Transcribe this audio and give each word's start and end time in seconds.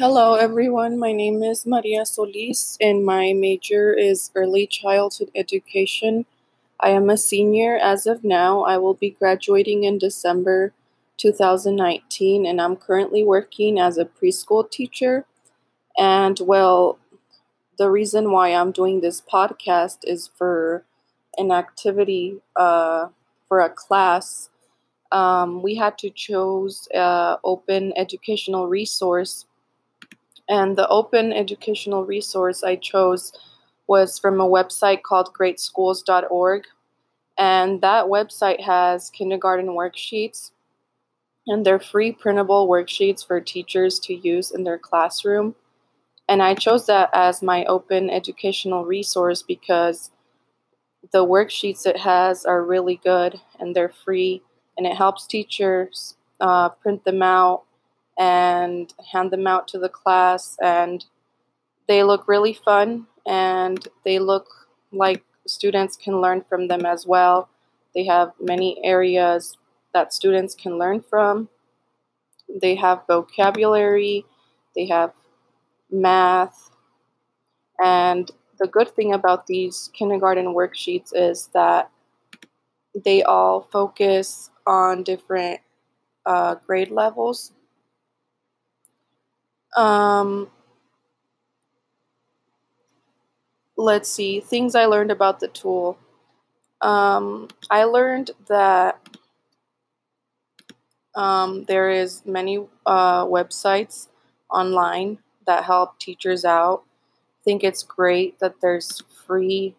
Hello, 0.00 0.32
everyone. 0.32 0.98
My 0.98 1.12
name 1.12 1.42
is 1.42 1.66
Maria 1.66 2.06
Solis, 2.06 2.78
and 2.80 3.04
my 3.04 3.34
major 3.34 3.92
is 3.92 4.30
early 4.34 4.66
childhood 4.66 5.30
education. 5.34 6.24
I 6.80 6.88
am 6.88 7.10
a 7.10 7.18
senior 7.18 7.76
as 7.76 8.06
of 8.06 8.24
now. 8.24 8.62
I 8.62 8.78
will 8.78 8.94
be 8.94 9.10
graduating 9.10 9.84
in 9.84 9.98
December 9.98 10.72
2019, 11.18 12.46
and 12.46 12.62
I'm 12.62 12.76
currently 12.76 13.22
working 13.22 13.78
as 13.78 13.98
a 13.98 14.06
preschool 14.06 14.70
teacher. 14.70 15.26
And 15.98 16.40
well, 16.40 16.98
the 17.76 17.90
reason 17.90 18.32
why 18.32 18.54
I'm 18.54 18.72
doing 18.72 19.02
this 19.02 19.20
podcast 19.20 19.98
is 20.04 20.30
for 20.34 20.82
an 21.36 21.52
activity 21.52 22.40
uh, 22.56 23.08
for 23.46 23.60
a 23.60 23.68
class. 23.68 24.48
Um, 25.12 25.60
we 25.60 25.74
had 25.74 25.98
to 25.98 26.08
choose 26.08 26.88
an 26.94 27.36
open 27.44 27.92
educational 27.98 28.66
resource 28.66 29.44
and 30.50 30.76
the 30.76 30.88
open 30.88 31.32
educational 31.32 32.04
resource 32.04 32.64
I 32.64 32.74
chose 32.74 33.32
was 33.86 34.18
from 34.18 34.40
a 34.40 34.48
website 34.48 35.02
called 35.02 35.32
greatschools.org. 35.32 36.64
And 37.38 37.80
that 37.80 38.06
website 38.06 38.60
has 38.60 39.10
kindergarten 39.10 39.68
worksheets, 39.68 40.50
and 41.46 41.64
they're 41.64 41.80
free 41.80 42.12
printable 42.12 42.68
worksheets 42.68 43.26
for 43.26 43.40
teachers 43.40 43.98
to 44.00 44.14
use 44.14 44.50
in 44.50 44.64
their 44.64 44.76
classroom. 44.76 45.54
And 46.28 46.42
I 46.42 46.54
chose 46.54 46.86
that 46.86 47.10
as 47.14 47.42
my 47.42 47.64
open 47.64 48.10
educational 48.10 48.84
resource 48.84 49.42
because 49.42 50.10
the 51.12 51.24
worksheets 51.24 51.86
it 51.86 51.96
has 51.96 52.44
are 52.44 52.62
really 52.62 53.00
good 53.02 53.40
and 53.58 53.74
they're 53.74 53.88
free, 54.04 54.42
and 54.76 54.86
it 54.86 54.96
helps 54.96 55.26
teachers 55.26 56.16
uh, 56.40 56.68
print 56.70 57.04
them 57.04 57.22
out 57.22 57.62
and 58.20 58.92
hand 59.12 59.30
them 59.30 59.46
out 59.46 59.66
to 59.66 59.78
the 59.78 59.88
class 59.88 60.56
and 60.62 61.06
they 61.88 62.04
look 62.04 62.28
really 62.28 62.52
fun 62.52 63.06
and 63.26 63.88
they 64.04 64.18
look 64.18 64.46
like 64.92 65.24
students 65.46 65.96
can 65.96 66.20
learn 66.20 66.44
from 66.46 66.68
them 66.68 66.84
as 66.84 67.06
well. 67.06 67.48
They 67.94 68.04
have 68.04 68.32
many 68.38 68.78
areas 68.84 69.56
that 69.94 70.12
students 70.12 70.54
can 70.54 70.78
learn 70.78 71.00
from. 71.00 71.48
They 72.60 72.74
have 72.74 73.06
vocabulary, 73.08 74.26
they 74.76 74.86
have 74.86 75.12
math, 75.90 76.70
and 77.82 78.30
the 78.58 78.68
good 78.68 78.94
thing 78.94 79.14
about 79.14 79.46
these 79.46 79.90
kindergarten 79.94 80.54
worksheets 80.54 81.12
is 81.14 81.48
that 81.54 81.90
they 82.94 83.22
all 83.22 83.62
focus 83.72 84.50
on 84.66 85.02
different 85.02 85.60
uh, 86.26 86.56
grade 86.66 86.90
levels. 86.90 87.52
Um, 89.76 90.48
let's 93.76 94.08
see, 94.10 94.40
things 94.40 94.74
I 94.74 94.84
learned 94.86 95.10
about 95.10 95.40
the 95.40 95.48
tool. 95.48 95.98
Um, 96.82 97.48
I 97.70 97.84
learned 97.84 98.32
that 98.48 99.00
um, 101.14 101.64
there 101.64 101.90
is 101.90 102.22
many 102.24 102.58
uh, 102.86 103.24
websites 103.26 104.08
online 104.50 105.18
that 105.46 105.64
help 105.64 105.98
teachers 105.98 106.44
out. 106.44 106.82
I 107.26 107.44
think 107.44 107.64
it's 107.64 107.82
great 107.82 108.38
that 108.40 108.56
there's 108.60 109.02
free 109.26 109.74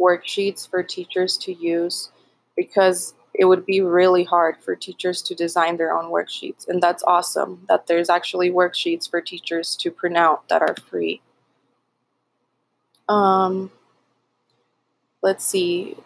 worksheets 0.00 0.68
for 0.68 0.82
teachers 0.82 1.36
to 1.38 1.52
use 1.52 2.10
because 2.56 3.14
it 3.34 3.44
would 3.44 3.64
be 3.64 3.80
really 3.80 4.24
hard 4.24 4.56
for 4.58 4.74
teachers 4.74 5.22
to 5.22 5.34
design 5.34 5.76
their 5.76 5.92
own 5.92 6.10
worksheets. 6.10 6.68
And 6.68 6.82
that's 6.82 7.02
awesome 7.04 7.64
that 7.68 7.86
there's 7.86 8.10
actually 8.10 8.50
worksheets 8.50 9.08
for 9.08 9.20
teachers 9.20 9.76
to 9.76 9.90
print 9.90 10.16
out 10.16 10.48
that 10.48 10.62
are 10.62 10.74
free. 10.88 11.22
Um, 13.08 13.70
let's 15.22 15.44
see. 15.44 15.96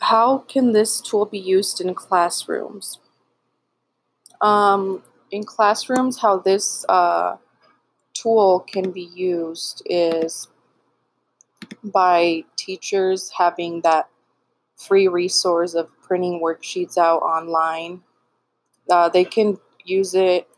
How 0.00 0.38
can 0.38 0.72
this 0.72 1.00
tool 1.00 1.24
be 1.24 1.38
used 1.38 1.80
in 1.80 1.94
classrooms? 1.94 2.98
Um, 4.40 5.02
in 5.30 5.44
classrooms, 5.44 6.18
how 6.18 6.38
this 6.38 6.84
uh, 6.88 7.36
tool 8.14 8.60
can 8.60 8.90
be 8.90 9.08
used 9.14 9.82
is 9.86 10.48
by 11.82 12.44
teachers 12.56 13.30
having 13.36 13.80
that 13.82 14.08
free 14.76 15.08
resource 15.08 15.74
of 15.74 15.90
printing 16.02 16.40
worksheets 16.40 16.96
out 16.96 17.18
online. 17.18 18.02
Uh, 18.90 19.08
they 19.08 19.24
can 19.24 19.58
use 19.84 20.14
it 20.14 20.48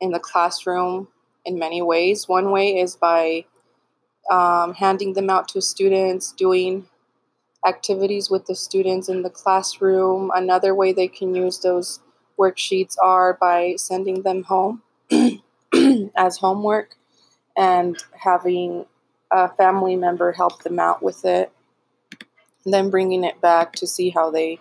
in 0.00 0.10
the 0.10 0.18
classroom 0.18 1.08
in 1.44 1.58
many 1.58 1.80
ways. 1.82 2.28
One 2.28 2.50
way 2.50 2.78
is 2.78 2.96
by 2.96 3.44
um, 4.30 4.74
handing 4.74 5.14
them 5.14 5.30
out 5.30 5.48
to 5.48 5.60
students, 5.60 6.32
doing 6.32 6.86
activities 7.66 8.30
with 8.30 8.46
the 8.46 8.54
students 8.54 9.08
in 9.08 9.22
the 9.22 9.30
classroom. 9.30 10.30
Another 10.34 10.74
way 10.74 10.92
they 10.92 11.08
can 11.08 11.34
use 11.34 11.58
those 11.60 12.00
worksheets 12.38 12.96
are 13.02 13.38
by 13.40 13.74
sending 13.76 14.22
them 14.22 14.42
home 14.42 14.82
as 16.16 16.38
homework 16.38 16.96
and 17.56 18.02
having 18.12 18.84
a 19.30 19.48
family 19.48 19.96
member 19.96 20.32
help 20.32 20.62
them 20.62 20.78
out 20.78 21.02
with 21.02 21.24
it 21.24 21.52
then 22.72 22.90
bringing 22.90 23.24
it 23.24 23.40
back 23.40 23.72
to 23.74 23.86
see 23.86 24.10
how 24.10 24.30
they 24.30 24.58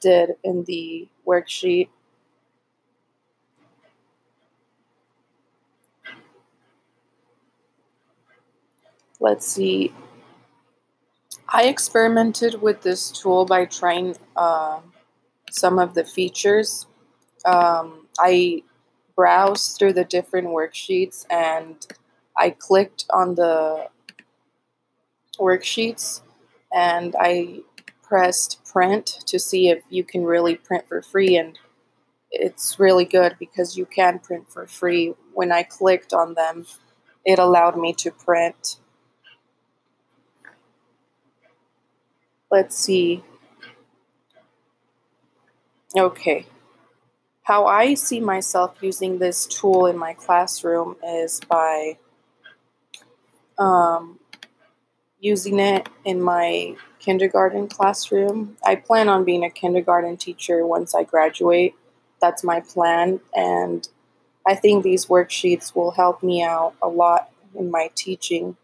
did 0.00 0.30
in 0.44 0.64
the 0.64 1.08
worksheet. 1.26 1.88
Let's 9.18 9.46
see. 9.46 9.92
I 11.48 11.64
experimented 11.64 12.62
with 12.62 12.82
this 12.82 13.10
tool 13.10 13.44
by 13.44 13.64
trying 13.66 14.16
uh, 14.36 14.80
some 15.50 15.78
of 15.78 15.94
the 15.94 16.04
features. 16.04 16.86
Um, 17.44 18.06
I 18.18 18.62
browsed 19.16 19.78
through 19.78 19.94
the 19.94 20.04
different 20.04 20.48
worksheets 20.48 21.26
and 21.28 21.86
I 22.36 22.50
clicked 22.50 23.04
on 23.10 23.34
the 23.34 23.88
worksheets 25.38 26.22
and 26.72 27.14
I 27.18 27.60
pressed 28.02 28.64
print 28.64 29.06
to 29.26 29.38
see 29.38 29.68
if 29.68 29.82
you 29.88 30.04
can 30.04 30.24
really 30.24 30.56
print 30.56 30.88
for 30.88 31.02
free 31.02 31.36
and 31.36 31.58
it's 32.30 32.78
really 32.78 33.04
good 33.04 33.36
because 33.38 33.76
you 33.76 33.86
can 33.86 34.18
print 34.20 34.48
for 34.48 34.66
free. 34.66 35.14
When 35.34 35.50
I 35.50 35.64
clicked 35.64 36.12
on 36.12 36.34
them, 36.34 36.66
it 37.24 37.38
allowed 37.38 37.76
me 37.76 37.92
to 37.94 38.10
print. 38.10 38.78
Let's 42.50 42.76
see. 42.76 43.24
Okay. 45.96 46.46
How 47.42 47.66
I 47.66 47.94
see 47.94 48.20
myself 48.20 48.76
using 48.80 49.18
this 49.18 49.44
tool 49.44 49.86
in 49.86 49.98
my 49.98 50.14
classroom 50.14 50.96
is 51.04 51.40
by 51.48 51.98
um, 53.58 54.19
using 55.20 55.60
it 55.60 55.88
in 56.04 56.20
my 56.20 56.74
kindergarten 56.98 57.68
classroom. 57.68 58.56
I 58.64 58.76
plan 58.76 59.08
on 59.08 59.24
being 59.24 59.44
a 59.44 59.50
kindergarten 59.50 60.16
teacher 60.16 60.66
once 60.66 60.94
I 60.94 61.04
graduate. 61.04 61.74
That's 62.20 62.42
my 62.42 62.60
plan. 62.60 63.20
And 63.34 63.86
I 64.46 64.54
think 64.54 64.82
these 64.82 65.06
worksheets 65.06 65.74
will 65.74 65.92
help 65.92 66.22
me 66.22 66.42
out 66.42 66.74
a 66.82 66.88
lot 66.88 67.30
in 67.54 67.70
my 67.70 67.90
teaching 67.94 68.56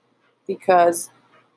because 0.46 1.10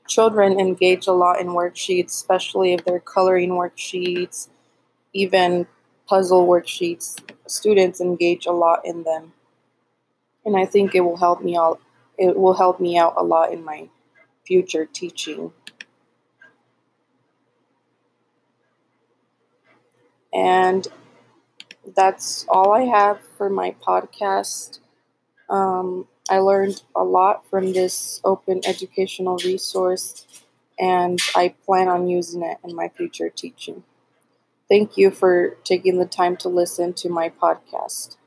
children 0.07 0.59
engage 0.59 1.07
a 1.07 1.13
lot 1.13 1.39
in 1.39 1.47
worksheets, 1.47 2.07
especially 2.07 2.73
if 2.73 2.83
they're 2.83 2.99
coloring 2.99 3.51
worksheets, 3.51 4.49
even 5.13 5.67
puzzle 6.07 6.45
worksheets. 6.47 7.19
Students 7.47 8.01
engage 8.01 8.45
a 8.45 8.51
lot 8.51 8.81
in 8.83 9.03
them. 9.03 9.33
And 10.45 10.57
I 10.57 10.65
think 10.65 10.95
it 10.95 11.01
will 11.01 11.17
help 11.17 11.41
me 11.41 11.55
out 11.55 11.79
it 12.17 12.35
will 12.37 12.53
help 12.53 12.81
me 12.81 12.97
out 12.97 13.13
a 13.15 13.23
lot 13.23 13.53
in 13.53 13.63
my 13.63 13.87
future 14.49 14.85
teaching. 14.85 15.53
And 20.33 20.87
that's 21.95 22.45
all 22.49 22.71
I 22.71 22.83
have 22.83 23.19
for 23.37 23.49
my 23.49 23.75
podcast. 23.85 24.79
Um, 25.49 26.07
I 26.29 26.39
learned 26.39 26.83
a 26.95 27.03
lot 27.03 27.49
from 27.49 27.73
this 27.73 28.21
open 28.25 28.61
educational 28.65 29.37
resource, 29.45 30.25
and 30.79 31.19
I 31.35 31.55
plan 31.65 31.89
on 31.89 32.07
using 32.09 32.43
it 32.43 32.57
in 32.63 32.75
my 32.75 32.89
future 32.89 33.29
teaching. 33.29 33.83
Thank 34.69 34.97
you 34.97 35.11
for 35.11 35.57
taking 35.63 35.99
the 35.99 36.05
time 36.05 36.37
to 36.39 36.49
listen 36.49 36.93
to 36.95 37.09
my 37.09 37.29
podcast. 37.29 38.17